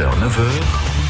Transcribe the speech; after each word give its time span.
6h, 0.00 0.08
9h, 0.18 0.62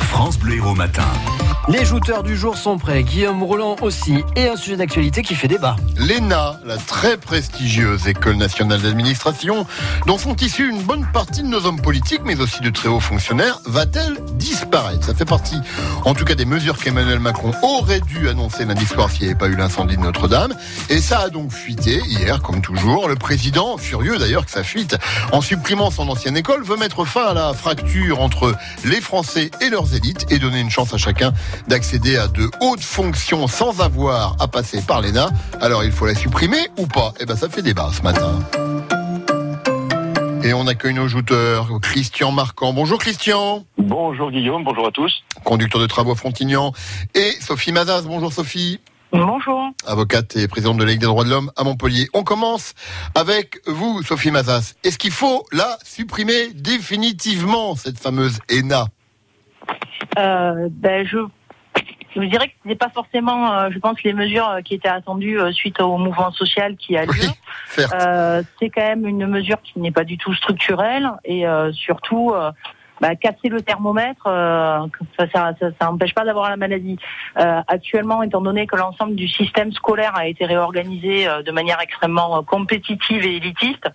France 0.08 0.36
Bleu 0.36 0.56
Héros 0.56 0.74
Matin. 0.74 1.49
Les 1.68 1.84
jouteurs 1.84 2.22
du 2.22 2.36
jour 2.36 2.56
sont 2.56 2.78
prêts, 2.78 3.04
Guillaume 3.04 3.42
Roland 3.42 3.76
aussi, 3.80 4.24
et 4.34 4.48
un 4.48 4.56
sujet 4.56 4.76
d'actualité 4.76 5.22
qui 5.22 5.34
fait 5.34 5.46
débat. 5.46 5.76
L'ENA, 5.96 6.58
la 6.64 6.76
très 6.78 7.16
prestigieuse 7.16 8.08
école 8.08 8.36
nationale 8.36 8.80
d'administration, 8.80 9.66
dont 10.06 10.18
sont 10.18 10.34
issus 10.36 10.68
une 10.68 10.82
bonne 10.82 11.06
partie 11.12 11.42
de 11.42 11.46
nos 11.46 11.66
hommes 11.66 11.80
politiques, 11.80 12.22
mais 12.24 12.40
aussi 12.40 12.60
de 12.60 12.70
très 12.70 12.88
hauts 12.88 12.98
fonctionnaires, 12.98 13.60
va-t-elle 13.66 14.16
disparaître? 14.36 15.06
Ça 15.06 15.14
fait 15.14 15.24
partie, 15.24 15.58
en 16.04 16.14
tout 16.14 16.24
cas, 16.24 16.34
des 16.34 16.44
mesures 16.44 16.78
qu'Emmanuel 16.78 17.20
Macron 17.20 17.52
aurait 17.62 18.00
dû 18.00 18.28
annoncer 18.28 18.64
lundi 18.64 18.86
soir 18.86 19.10
s'il 19.10 19.22
n'y 19.22 19.28
avait 19.28 19.38
pas 19.38 19.48
eu 19.48 19.54
l'incendie 19.54 19.96
de 19.96 20.02
Notre-Dame. 20.02 20.54
Et 20.88 21.00
ça 21.00 21.20
a 21.20 21.28
donc 21.28 21.52
fuité 21.52 22.00
hier, 22.06 22.42
comme 22.42 22.62
toujours. 22.62 23.06
Le 23.06 23.16
président, 23.16 23.76
furieux 23.76 24.18
d'ailleurs 24.18 24.44
que 24.44 24.50
ça 24.50 24.64
fuite, 24.64 24.96
en 25.30 25.40
supprimant 25.40 25.90
son 25.90 26.08
ancienne 26.08 26.36
école, 26.36 26.64
veut 26.64 26.78
mettre 26.78 27.04
fin 27.04 27.26
à 27.26 27.34
la 27.34 27.52
fracture 27.52 28.20
entre 28.20 28.56
les 28.84 29.00
Français 29.00 29.50
et 29.60 29.68
leurs 29.68 29.94
élites 29.94 30.26
et 30.30 30.38
donner 30.38 30.60
une 30.60 30.70
chance 30.70 30.94
à 30.94 30.98
chacun 30.98 31.32
d'accéder 31.68 32.16
à 32.16 32.28
de 32.28 32.48
hautes 32.60 32.82
fonctions 32.82 33.46
sans 33.46 33.80
avoir 33.80 34.36
à 34.40 34.48
passer 34.48 34.82
par 34.82 35.00
l'ENA. 35.00 35.30
Alors 35.60 35.84
il 35.84 35.92
faut 35.92 36.06
la 36.06 36.14
supprimer 36.14 36.68
ou 36.78 36.86
pas? 36.86 37.12
Eh 37.20 37.26
ben 37.26 37.36
ça 37.36 37.48
fait 37.48 37.62
débat 37.62 37.90
ce 37.92 38.02
matin. 38.02 38.38
Et 40.42 40.54
on 40.54 40.66
accueille 40.66 40.94
nos 40.94 41.06
jouteurs, 41.06 41.68
Christian 41.82 42.32
Marquand. 42.32 42.72
Bonjour 42.72 42.98
Christian. 42.98 43.64
Bonjour 43.76 44.30
Guillaume, 44.30 44.64
bonjour 44.64 44.86
à 44.86 44.90
tous. 44.90 45.22
Conducteur 45.44 45.80
de 45.80 45.86
travaux 45.86 46.12
à 46.12 46.14
Frontignan. 46.14 46.72
Et 47.14 47.32
Sophie 47.40 47.72
Mazas. 47.72 48.02
Bonjour 48.02 48.32
Sophie. 48.32 48.80
Bonjour. 49.12 49.70
Avocate 49.86 50.36
et 50.36 50.46
présidente 50.46 50.78
de 50.78 50.84
la 50.84 50.92
Ligue 50.92 51.00
des 51.00 51.06
droits 51.06 51.24
de 51.24 51.30
l'homme 51.30 51.50
à 51.56 51.64
Montpellier. 51.64 52.08
On 52.14 52.22
commence 52.22 52.74
avec 53.14 53.60
vous, 53.66 54.02
Sophie 54.02 54.30
Mazas. 54.30 54.74
Est-ce 54.84 54.98
qu'il 54.98 55.10
faut 55.10 55.44
la 55.52 55.78
supprimer 55.84 56.52
définitivement, 56.54 57.74
cette 57.74 57.98
fameuse 57.98 58.38
ENA 58.50 58.86
euh, 60.18 60.68
ben, 60.70 61.06
je 61.06 61.18
je 62.14 62.20
vous 62.20 62.26
dirais 62.26 62.48
que 62.48 62.54
ce 62.62 62.68
n'est 62.68 62.76
pas 62.76 62.88
forcément, 62.90 63.52
euh, 63.52 63.68
je 63.70 63.78
pense, 63.78 64.02
les 64.02 64.12
mesures 64.12 64.48
euh, 64.48 64.60
qui 64.62 64.74
étaient 64.74 64.88
attendues 64.88 65.38
euh, 65.40 65.52
suite 65.52 65.80
au 65.80 65.96
mouvement 65.96 66.30
social 66.32 66.76
qui 66.76 66.96
a 66.96 67.04
lieu. 67.04 67.12
Oui, 67.78 67.84
euh, 67.94 68.42
c'est 68.58 68.68
quand 68.70 68.82
même 68.82 69.06
une 69.06 69.26
mesure 69.26 69.58
qui 69.62 69.78
n'est 69.78 69.92
pas 69.92 70.04
du 70.04 70.18
tout 70.18 70.34
structurelle 70.34 71.08
et 71.24 71.44
surtout 71.72 72.34
bah, 73.00 73.14
casser 73.14 73.48
le 73.48 73.62
thermomètre, 73.62 74.24
ça 74.24 75.54
n'empêche 75.82 76.14
pas 76.14 76.24
d'avoir 76.24 76.50
la 76.50 76.56
maladie. 76.56 76.98
actuellement, 77.36 78.22
étant 78.22 78.40
donné 78.40 78.66
que 78.66 78.76
l'ensemble 78.76 79.14
du 79.14 79.28
système 79.28 79.72
scolaire 79.72 80.16
a 80.16 80.26
été 80.26 80.44
réorganisé 80.44 81.26
de 81.44 81.52
manière 81.52 81.80
extrêmement 81.80 82.42
compétitive 82.42 83.24
et 83.24 83.36
élitiste, 83.36 83.88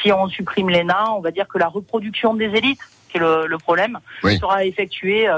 si 0.00 0.12
on 0.12 0.28
supprime 0.28 0.70
l'ENA, 0.70 1.12
on 1.12 1.20
va 1.20 1.32
dire 1.32 1.48
que 1.48 1.58
la 1.58 1.68
reproduction 1.68 2.34
des 2.34 2.46
élites, 2.46 2.80
qui 3.10 3.16
est 3.18 3.20
le, 3.20 3.46
le 3.46 3.58
problème, 3.58 3.98
Oui. 4.22 4.38
sera 4.38 4.64
effectuée 4.64 5.28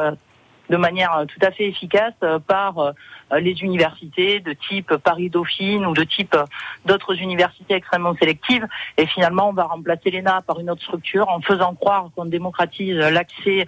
de 0.69 0.77
manière 0.77 1.17
euh, 1.17 1.25
tout 1.25 1.41
à 1.43 1.51
fait 1.51 1.67
efficace 1.67 2.15
euh, 2.23 2.39
par 2.39 2.79
euh, 2.79 2.93
les 3.37 3.63
universités 3.63 4.41
de 4.41 4.53
type 4.53 4.97
Paris-Dauphine 4.97 5.87
ou 5.87 5.95
de 5.95 6.05
type 6.05 6.37
d'autres 6.85 7.21
universités 7.21 7.75
extrêmement 7.75 8.15
sélectives. 8.15 8.67
Et 8.97 9.07
finalement, 9.07 9.49
on 9.51 9.53
va 9.53 9.65
remplacer 9.65 10.11
l'ENA 10.11 10.43
par 10.43 10.61
une 10.61 10.71
autre 10.71 10.83
structure 10.83 11.29
en 11.29 11.41
faisant 11.41 11.75
croire 11.75 12.07
qu'on 12.15 12.25
démocratise 12.25 12.97
l'accès 12.97 13.67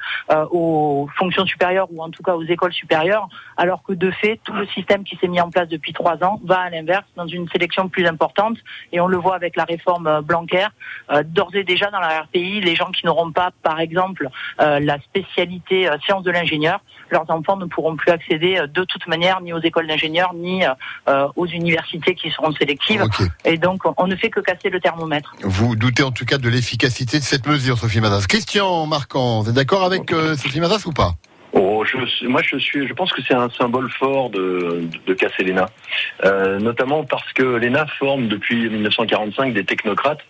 aux 0.50 1.08
fonctions 1.16 1.46
supérieures 1.46 1.88
ou 1.90 2.02
en 2.02 2.10
tout 2.10 2.22
cas 2.22 2.34
aux 2.34 2.44
écoles 2.44 2.72
supérieures, 2.72 3.28
alors 3.56 3.82
que 3.82 3.92
de 3.92 4.10
fait, 4.10 4.40
tout 4.44 4.52
le 4.52 4.66
système 4.68 5.04
qui 5.04 5.16
s'est 5.16 5.28
mis 5.28 5.40
en 5.40 5.50
place 5.50 5.68
depuis 5.68 5.92
trois 5.92 6.22
ans 6.24 6.40
va 6.44 6.60
à 6.60 6.70
l'inverse 6.70 7.06
dans 7.16 7.26
une 7.26 7.48
sélection 7.48 7.88
plus 7.88 8.06
importante. 8.06 8.58
Et 8.92 9.00
on 9.00 9.06
le 9.06 9.16
voit 9.16 9.34
avec 9.34 9.56
la 9.56 9.64
réforme 9.64 10.20
Blanquer. 10.22 10.66
D'ores 11.24 11.54
et 11.54 11.64
déjà, 11.64 11.90
dans 11.90 12.00
la 12.00 12.22
RPI, 12.22 12.60
les 12.60 12.74
gens 12.74 12.90
qui 12.90 13.06
n'auront 13.06 13.32
pas, 13.32 13.50
par 13.62 13.80
exemple, 13.80 14.28
la 14.58 14.98
spécialité 15.00 15.88
sciences 16.04 16.24
de 16.24 16.30
l'ingénieur, 16.30 16.80
leurs 17.10 17.30
enfants 17.30 17.56
ne 17.56 17.66
pourront 17.66 17.96
plus 17.96 18.10
accéder 18.10 18.62
de 18.66 18.84
toute 18.84 19.06
manière 19.06 19.40
ni 19.40 19.49
aux 19.52 19.60
écoles 19.60 19.86
d'ingénieurs 19.86 20.34
ni 20.34 20.62
euh, 20.64 21.26
aux 21.36 21.46
universités 21.46 22.14
qui 22.14 22.30
seront 22.30 22.52
sélectives. 22.52 23.04
Et 23.44 23.58
donc, 23.58 23.82
on 23.98 24.06
ne 24.06 24.16
fait 24.16 24.30
que 24.30 24.40
casser 24.40 24.70
le 24.70 24.80
thermomètre. 24.80 25.34
Vous 25.42 25.76
doutez 25.76 26.02
en 26.02 26.12
tout 26.12 26.24
cas 26.24 26.38
de 26.38 26.48
l'efficacité 26.48 27.18
de 27.18 27.24
cette 27.24 27.46
mesure, 27.46 27.78
Sophie 27.78 28.00
Mazas. 28.00 28.26
Christian 28.26 28.86
Marquand, 28.86 29.42
vous 29.42 29.50
êtes 29.50 29.54
d'accord 29.54 29.84
avec 29.84 30.12
euh, 30.12 30.36
Sophie 30.36 30.60
Mazas 30.60 30.84
ou 30.86 30.92
pas? 30.92 31.12
Oh, 31.52 31.84
je, 31.84 32.26
moi, 32.26 32.42
je 32.42 32.56
suis, 32.58 32.86
je 32.86 32.92
pense 32.92 33.12
que 33.12 33.22
c'est 33.22 33.34
un 33.34 33.50
symbole 33.50 33.90
fort 33.90 34.30
de, 34.30 34.38
de, 34.38 34.98
de 35.06 35.14
casser 35.14 35.42
l'ENA, 35.42 35.66
euh, 36.24 36.60
notamment 36.60 37.04
parce 37.04 37.32
que 37.32 37.42
l'ENA 37.42 37.86
forme 37.98 38.28
depuis 38.28 38.68
1945 38.68 39.52
des 39.52 39.64
technocrates 39.64 40.20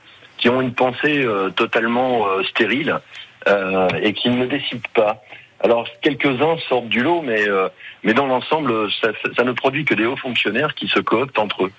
qui 0.40 0.48
ont 0.48 0.60
une 0.60 0.72
pensée 0.72 1.22
euh, 1.22 1.50
totalement 1.50 2.26
euh, 2.26 2.42
stérile 2.44 2.98
euh, 3.46 3.88
et 4.02 4.12
qui 4.14 4.30
ne 4.30 4.46
décident 4.46 4.88
pas. 4.94 5.22
Alors 5.62 5.86
quelques-uns 6.00 6.56
sortent 6.68 6.88
du 6.88 7.02
lot, 7.02 7.20
mais 7.22 7.46
euh, 7.48 7.68
mais 8.02 8.14
dans 8.14 8.26
l'ensemble, 8.26 8.90
ça, 8.92 9.10
ça, 9.36 9.44
ne 9.44 9.52
produit 9.52 9.84
que 9.84 9.94
des 9.94 10.06
hauts 10.06 10.16
fonctionnaires 10.16 10.74
qui 10.74 10.88
se 10.88 11.00
cooptent 11.00 11.38
entre 11.38 11.66
eux. 11.66 11.72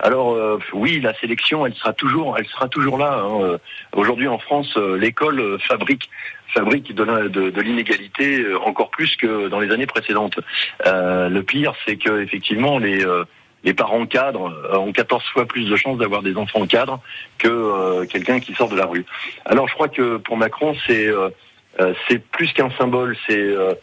Alors 0.00 0.32
euh, 0.32 0.58
oui, 0.72 1.00
la 1.00 1.14
sélection, 1.14 1.64
elle 1.64 1.74
sera 1.74 1.92
toujours, 1.92 2.36
elle 2.38 2.46
sera 2.46 2.68
toujours 2.68 2.98
là. 2.98 3.20
hein. 3.22 3.42
Euh, 3.42 3.58
Aujourd'hui 3.94 4.26
en 4.26 4.38
France, 4.38 4.76
l'école 4.76 5.58
fabrique 5.60 6.10
fabrique 6.52 6.92
de, 6.92 7.60
l'inégalité 7.60 8.44
encore 8.66 8.90
plus 8.90 9.14
que 9.14 9.46
dans 9.46 9.60
les 9.60 9.70
années 9.70 9.86
précédentes. 9.86 10.40
Le 10.84 11.40
pire, 11.42 11.74
c'est 11.86 11.96
que 11.96 12.20
effectivement 12.22 12.78
les 12.78 13.04
les 13.62 13.74
parents 13.74 14.06
cadres 14.06 14.52
ont 14.72 14.90
14 14.90 15.22
fois 15.32 15.44
plus 15.46 15.68
de 15.68 15.76
chances 15.76 15.98
d'avoir 15.98 16.22
des 16.22 16.36
enfants 16.36 16.66
cadres 16.66 17.00
que 17.38 18.04
quelqu'un 18.06 18.40
qui 18.40 18.54
sort 18.54 18.68
de 18.68 18.76
la 18.76 18.86
rue. 18.86 19.04
Alors 19.44 19.68
je 19.68 19.74
crois 19.74 19.88
que 19.88 20.16
pour 20.16 20.36
Macron, 20.36 20.74
c'est 20.86 21.08
c'est 22.06 22.18
plus 22.18 22.52
qu'un 22.52 22.70
symbole, 22.78 23.16
c'est 23.26 23.38
euh, 23.38 23.74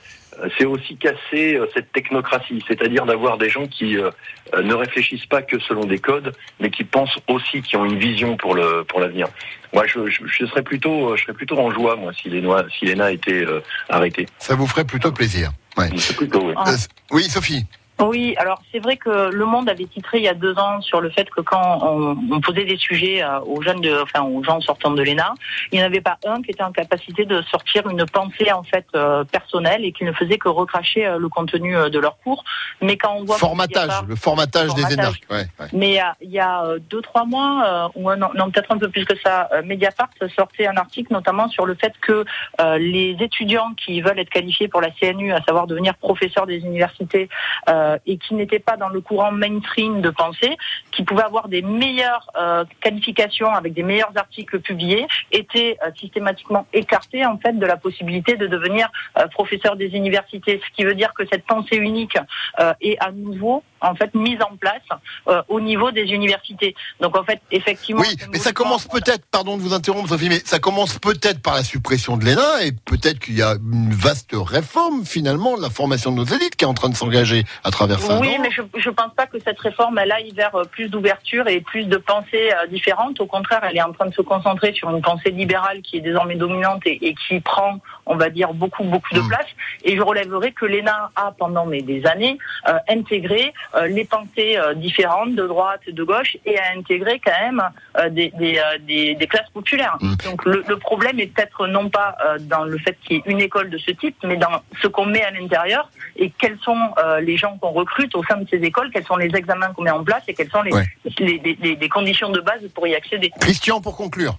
c'est 0.57 0.65
aussi 0.65 0.97
casser 0.97 1.55
euh, 1.55 1.65
cette 1.73 1.91
technocratie, 1.91 2.63
c'est-à-dire 2.67 3.05
d'avoir 3.05 3.37
des 3.37 3.49
gens 3.49 3.65
qui 3.65 3.97
euh, 3.97 4.11
euh, 4.53 4.61
ne 4.61 4.73
réfléchissent 4.73 5.25
pas 5.25 5.41
que 5.41 5.57
selon 5.59 5.85
des 5.85 5.97
codes, 5.97 6.31
mais 6.59 6.69
qui 6.69 6.83
pensent 6.83 7.17
aussi, 7.27 7.61
qui 7.61 7.75
ont 7.75 7.85
une 7.85 7.97
vision 7.97 8.37
pour 8.37 8.53
le 8.53 8.83
pour 8.83 8.99
l'avenir. 8.99 9.27
Moi, 9.73 9.85
je, 9.87 10.07
je, 10.07 10.21
je 10.25 10.45
serais 10.45 10.61
plutôt, 10.61 11.15
je 11.17 11.23
serais 11.23 11.33
plutôt 11.33 11.57
en 11.57 11.71
joie, 11.71 11.95
moi, 11.95 12.11
si 12.13 12.29
l'ENA 12.29 13.11
était 13.11 13.45
euh, 13.45 13.61
arrêté. 13.89 14.27
Ça 14.37 14.55
vous 14.55 14.67
ferait 14.67 14.85
plutôt 14.85 15.11
plaisir. 15.11 15.51
Ouais. 15.75 15.89
C'est 15.97 16.15
plutôt, 16.15 16.47
oui. 16.47 16.53
Euh, 16.67 16.71
oui, 17.11 17.23
Sophie. 17.23 17.65
Oui, 17.99 18.35
alors 18.37 18.61
c'est 18.71 18.79
vrai 18.79 18.97
que 18.97 19.31
Le 19.31 19.45
Monde 19.45 19.69
avait 19.69 19.85
titré 19.85 20.19
il 20.19 20.23
y 20.23 20.27
a 20.27 20.33
deux 20.33 20.57
ans 20.59 20.81
sur 20.81 21.01
le 21.01 21.09
fait 21.09 21.29
que 21.29 21.41
quand 21.41 21.79
on, 21.81 22.17
on 22.31 22.41
posait 22.41 22.63
des 22.65 22.77
sujets 22.77 23.23
euh, 23.23 23.39
aux 23.41 23.61
jeunes, 23.61 23.81
de, 23.81 24.01
enfin 24.01 24.23
aux 24.23 24.43
gens 24.43 24.61
sortant 24.61 24.91
de 24.91 25.01
l'ENA, 25.01 25.33
il 25.71 25.79
n'y 25.79 25.83
en 25.83 25.87
avait 25.87 26.01
pas 26.01 26.17
un 26.25 26.41
qui 26.41 26.51
était 26.51 26.63
en 26.63 26.71
capacité 26.71 27.25
de 27.25 27.41
sortir 27.43 27.87
une 27.89 28.05
pensée 28.05 28.51
en 28.51 28.63
fait 28.63 28.85
euh, 28.95 29.23
personnelle 29.23 29.83
et 29.83 29.91
qui 29.91 30.03
ne 30.03 30.11
faisait 30.11 30.37
que 30.37 30.47
recracher 30.49 31.07
euh, 31.07 31.17
le 31.17 31.27
contenu 31.29 31.75
de 31.89 31.99
leur 31.99 32.17
cours. 32.19 32.43
Mais 32.81 32.97
quand 32.97 33.15
on 33.15 33.23
voit 33.25 33.37
Formatage, 33.37 34.03
le 34.07 34.15
formatage, 34.15 34.73
des 34.75 34.93
énarques. 34.93 35.25
Ouais, 35.29 35.45
ouais. 35.59 35.67
Mais 35.73 35.99
il 36.21 36.29
y 36.31 36.39
a, 36.39 36.63
deux, 36.89 37.01
trois 37.01 37.25
mois, 37.25 37.91
ou 37.95 38.09
un 38.09 38.21
an- 38.21 38.31
non, 38.35 38.51
peut-être 38.51 38.71
un 38.71 38.77
peu 38.77 38.89
plus 38.89 39.05
que 39.05 39.17
ça, 39.23 39.49
Mediapart 39.63 40.09
sortait 40.35 40.67
un 40.67 40.77
article 40.77 41.11
notamment 41.13 41.47
sur 41.49 41.65
le 41.65 41.75
fait 41.75 41.93
que 42.01 42.25
euh, 42.61 42.77
les 42.77 43.15
étudiants 43.19 43.73
qui 43.75 44.01
veulent 44.01 44.19
être 44.19 44.29
qualifiés 44.29 44.67
pour 44.67 44.81
la 44.81 44.91
CNU, 44.91 45.31
à 45.33 45.41
savoir 45.43 45.67
devenir 45.67 45.95
professeurs 45.95 46.45
des 46.45 46.57
universités, 46.57 47.29
euh, 47.69 47.86
et 48.05 48.17
qui 48.17 48.33
n'étaient 48.35 48.59
pas 48.59 48.77
dans 48.77 48.89
le 48.89 49.01
courant 49.01 49.31
mainstream 49.31 50.01
de 50.01 50.09
pensée, 50.09 50.57
qui 50.91 51.03
pouvaient 51.03 51.23
avoir 51.23 51.47
des 51.47 51.61
meilleures 51.61 52.29
euh, 52.37 52.65
qualifications 52.81 53.51
avec 53.53 53.73
des 53.73 53.83
meilleurs 53.83 54.11
articles 54.15 54.59
publiés, 54.59 55.07
étaient 55.31 55.77
euh, 55.83 55.91
systématiquement 55.99 56.65
écartés 56.73 57.25
en 57.25 57.37
fait 57.37 57.53
de 57.53 57.65
la 57.65 57.77
possibilité 57.77 58.35
de 58.35 58.47
devenir 58.47 58.89
euh, 59.17 59.27
professeur 59.27 59.75
des 59.75 59.87
universités. 59.87 60.61
Ce 60.65 60.75
qui 60.75 60.83
veut 60.83 60.95
dire 60.95 61.13
que 61.13 61.23
cette 61.31 61.45
pensée 61.45 61.77
unique 61.77 62.17
euh, 62.59 62.73
est 62.81 62.97
à 62.99 63.11
nouveau 63.11 63.63
en 63.81 63.95
fait 63.95 64.13
mise 64.15 64.39
en 64.41 64.55
place 64.57 64.81
euh, 65.27 65.41
au 65.47 65.59
niveau 65.59 65.91
des 65.91 66.03
universités. 66.03 66.75
Donc 66.99 67.17
en 67.17 67.23
fait, 67.23 67.41
effectivement. 67.51 68.01
Oui, 68.01 68.15
mais 68.31 68.39
ça 68.39 68.51
commence 68.51 68.87
peut-être, 68.87 69.25
pardon 69.31 69.57
de 69.57 69.61
vous 69.61 69.73
interrompre 69.73 70.09
Sophie, 70.09 70.29
mais 70.29 70.41
ça 70.45 70.59
commence 70.59 70.97
peut-être 70.99 71.41
par 71.41 71.55
la 71.55 71.63
suppression 71.63 72.17
de 72.17 72.25
l'ENA 72.25 72.63
et 72.63 72.71
peut-être 72.71 73.19
qu'il 73.19 73.37
y 73.37 73.41
a 73.41 73.55
une 73.55 73.93
vaste 73.93 74.31
réforme 74.33 75.05
finalement 75.05 75.57
de 75.57 75.61
la 75.61 75.69
formation 75.69 76.11
de 76.11 76.17
nos 76.17 76.25
élites 76.25 76.55
qui 76.55 76.65
est 76.65 76.67
en 76.67 76.73
train 76.73 76.89
de 76.89 76.95
s'engager 76.95 77.43
à 77.63 77.71
travers 77.71 77.99
ça. 77.99 78.19
Oui, 78.19 78.37
mais 78.41 78.49
je 78.51 78.61
ne 78.61 78.93
pense 78.93 79.13
pas 79.15 79.27
que 79.27 79.37
cette 79.43 79.59
réforme 79.59 79.97
elle 79.99 80.11
aille 80.11 80.31
vers 80.31 80.55
euh, 80.55 80.63
plus 80.63 80.89
d'ouverture 80.89 81.47
et 81.47 81.61
plus 81.61 81.85
de 81.85 81.97
pensées 81.97 82.51
euh, 82.51 82.67
différentes. 82.67 83.19
Au 83.19 83.25
contraire, 83.25 83.61
elle 83.69 83.77
est 83.77 83.81
en 83.81 83.93
train 83.93 84.07
de 84.07 84.13
se 84.13 84.21
concentrer 84.21 84.73
sur 84.73 84.89
une 84.89 85.01
pensée 85.01 85.31
libérale 85.31 85.81
qui 85.81 85.97
est 85.97 86.01
désormais 86.01 86.35
dominante 86.35 86.81
et, 86.85 87.07
et 87.07 87.15
qui 87.15 87.39
prend, 87.39 87.79
on 88.05 88.15
va 88.15 88.29
dire, 88.29 88.53
beaucoup 88.53 88.83
beaucoup 88.83 89.13
de 89.13 89.21
Mm. 89.21 89.27
place. 89.27 89.47
Et 89.83 89.95
je 89.95 90.01
relèverai 90.01 90.51
que 90.51 90.65
l'ENA 90.65 91.11
a 91.15 91.31
pendant 91.37 91.65
mais, 91.65 91.81
des 91.81 92.05
années 92.05 92.37
euh, 92.67 92.77
intégré 92.89 93.53
les 93.87 94.05
pensées 94.05 94.57
euh, 94.57 94.73
différentes 94.73 95.35
de 95.35 95.45
droite 95.47 95.81
et 95.87 95.91
de 95.91 96.03
gauche 96.03 96.37
et 96.45 96.57
a 96.57 96.71
intégré 96.77 97.19
quand 97.23 97.39
même 97.39 97.61
euh, 97.97 98.09
des, 98.09 98.31
des, 98.37 98.57
euh, 98.57 98.77
des, 98.81 99.15
des 99.15 99.27
classes 99.27 99.49
populaires. 99.53 99.97
Mm. 100.01 100.15
Donc 100.25 100.45
le, 100.45 100.63
le 100.67 100.77
problème 100.77 101.19
est 101.19 101.27
peut-être 101.27 101.67
non 101.67 101.89
pas 101.89 102.15
euh, 102.25 102.37
dans 102.39 102.63
le 102.63 102.77
fait 102.77 102.97
qu'il 103.03 103.17
y 103.17 103.19
ait 103.19 103.23
une 103.25 103.41
école 103.41 103.69
de 103.69 103.77
ce 103.77 103.91
type, 103.91 104.15
mais 104.23 104.37
dans 104.37 104.61
ce 104.81 104.87
qu'on 104.87 105.05
met 105.05 105.23
à 105.23 105.31
l'intérieur 105.31 105.89
et 106.15 106.31
quels 106.39 106.57
sont 106.59 106.77
euh, 106.97 107.19
les 107.19 107.37
gens 107.37 107.57
qu'on 107.57 107.71
recrute 107.71 108.15
au 108.15 108.23
sein 108.23 108.37
de 108.37 108.47
ces 108.49 108.57
écoles, 108.57 108.89
quels 108.91 109.05
sont 109.05 109.17
les 109.17 109.33
examens 109.35 109.73
qu'on 109.73 109.83
met 109.83 109.91
en 109.91 110.03
place 110.03 110.23
et 110.27 110.33
quelles 110.33 110.49
sont 110.49 110.61
les, 110.61 110.73
Ouais. 110.73 110.85
les, 111.19 111.39
les- 111.43 111.57
les- 111.61 111.75
les 111.75 111.89
conditions 111.89 112.29
de 112.29 112.39
base 112.39 112.61
pour 112.75 112.87
y 112.87 112.95
accéder. 112.95 113.31
Christian, 113.39 113.81
pour 113.81 113.95
conclure. 113.97 114.37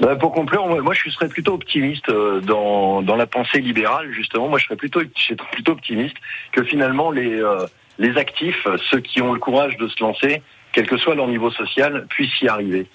Bah, 0.00 0.16
pour 0.16 0.32
conclure, 0.32 0.66
moi, 0.82 0.94
je 0.94 1.08
serais 1.10 1.28
plutôt 1.28 1.54
optimiste 1.54 2.08
euh, 2.08 2.40
dans, 2.40 3.02
dans 3.02 3.16
la 3.16 3.26
pensée 3.26 3.58
libérale, 3.60 4.12
justement. 4.12 4.48
Moi, 4.48 4.58
je 4.58 4.64
serais 4.66 4.76
plutôt, 4.76 5.00
je 5.00 5.22
serais 5.22 5.36
plutôt 5.52 5.72
optimiste 5.72 6.16
que 6.52 6.62
finalement 6.62 7.10
les, 7.10 7.40
euh, 7.40 7.66
les 7.98 8.16
actifs, 8.16 8.66
ceux 8.90 9.00
qui 9.00 9.20
ont 9.22 9.32
le 9.32 9.38
courage 9.38 9.76
de 9.76 9.88
se 9.88 10.02
lancer, 10.02 10.42
quel 10.72 10.86
que 10.86 10.96
soit 10.96 11.14
leur 11.14 11.28
niveau 11.28 11.50
social, 11.50 12.06
puissent 12.08 12.40
y 12.40 12.48
arriver. 12.48 12.86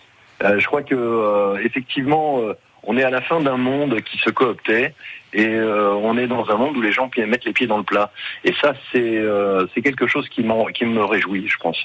Euh, 0.44 0.60
je 0.60 0.66
crois 0.68 0.84
que 0.84 0.96
euh, 0.96 1.58
effectivement, 1.64 2.42
euh, 2.42 2.54
on 2.84 2.98
est 2.98 3.04
à 3.04 3.10
la 3.10 3.22
fin 3.22 3.42
d'un 3.42 3.58
monde 3.58 4.02
qui 4.02 4.18
se 4.18 4.30
cooptait 4.30 4.94
et 5.34 5.60
on 5.60 6.18
est 6.18 6.28
dans 6.28 6.50
un 6.50 6.56
monde 6.56 6.78
où 6.78 6.82
les 6.82 6.94
gens 6.94 7.12
mettent 7.18 7.44
les 7.44 7.52
pieds 7.52 7.68
dans 7.68 7.78
le 7.78 7.84
plat. 7.84 8.12
Et 8.46 8.54
ça, 8.62 8.74
c'est 8.94 9.82
quelque 9.84 10.08
chose 10.08 10.30
qui, 10.30 10.46
qui 10.74 10.86
me 10.86 11.04
réjouit, 11.04 11.48
je 11.50 11.58
pense. 11.58 11.78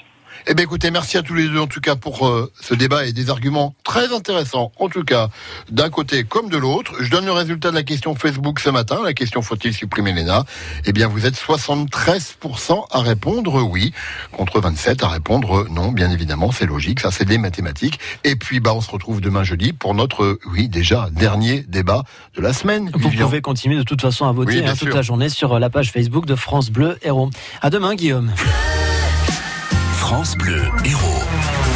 Eh 0.47 0.53
bien 0.53 0.63
écoutez, 0.65 0.91
merci 0.91 1.17
à 1.17 1.21
tous 1.21 1.33
les 1.33 1.47
deux 1.47 1.59
en 1.59 1.67
tout 1.67 1.81
cas 1.81 1.95
pour 1.95 2.27
euh, 2.27 2.51
ce 2.59 2.73
débat 2.73 3.05
et 3.05 3.13
des 3.13 3.29
arguments 3.29 3.75
très 3.83 4.13
intéressants, 4.13 4.71
en 4.79 4.89
tout 4.89 5.03
cas 5.03 5.29
d'un 5.69 5.89
côté 5.89 6.23
comme 6.23 6.49
de 6.49 6.57
l'autre. 6.57 6.93
Je 6.99 7.09
donne 7.09 7.25
le 7.25 7.31
résultat 7.31 7.69
de 7.71 7.75
la 7.75 7.83
question 7.83 8.15
Facebook 8.15 8.59
ce 8.59 8.69
matin, 8.69 8.99
la 9.03 9.13
question 9.13 9.41
faut-il 9.41 9.73
supprimer 9.73 10.13
l'ENA 10.13 10.45
Eh 10.85 10.93
bien 10.93 11.07
vous 11.07 11.25
êtes 11.25 11.35
73% 11.35 12.85
à 12.91 12.99
répondre 12.99 13.63
oui, 13.63 13.93
contre 14.31 14.59
27 14.59 15.03
à 15.03 15.07
répondre 15.07 15.67
non, 15.69 15.91
bien 15.91 16.11
évidemment, 16.11 16.51
c'est 16.51 16.65
logique, 16.65 16.99
ça 16.99 17.11
c'est 17.11 17.25
des 17.25 17.37
mathématiques. 17.37 17.99
Et 18.23 18.35
puis 18.35 18.59
bah 18.59 18.73
on 18.75 18.81
se 18.81 18.91
retrouve 18.91 19.21
demain 19.21 19.43
jeudi 19.43 19.73
pour 19.73 19.93
notre, 19.93 20.39
oui 20.51 20.67
déjà, 20.67 21.09
dernier 21.11 21.61
débat 21.67 22.03
de 22.35 22.41
la 22.41 22.53
semaine. 22.53 22.89
Vous 22.93 23.09
Vivian. 23.09 23.25
pouvez 23.27 23.41
continuer 23.41 23.77
de 23.77 23.83
toute 23.83 24.01
façon 24.01 24.27
à 24.27 24.31
voter 24.31 24.61
Oui, 24.61 24.67
hein, 24.67 24.73
toute 24.77 24.93
la 24.93 25.01
journée 25.01 25.29
sur 25.29 25.59
la 25.59 25.69
page 25.69 25.91
Facebook 25.91 26.25
de 26.25 26.35
France 26.35 26.69
Bleu 26.69 26.97
Héros. 27.01 27.29
À 27.61 27.69
demain, 27.69 27.95
Guillaume. 27.95 28.31
France 30.13 30.37
Bleu 30.37 30.69
Héros. 30.85 31.72